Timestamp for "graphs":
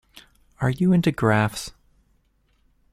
1.11-1.73